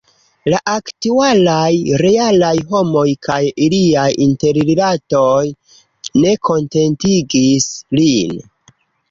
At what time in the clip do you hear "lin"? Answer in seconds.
8.01-8.37